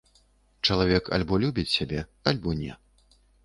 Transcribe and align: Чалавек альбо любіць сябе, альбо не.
Чалавек 0.67 1.11
альбо 1.19 1.39
любіць 1.45 1.67
сябе, 1.77 2.01
альбо 2.33 2.59
не. 2.67 2.73